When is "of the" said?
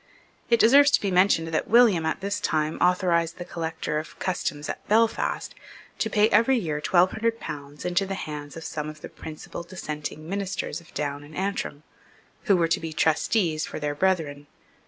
8.89-9.09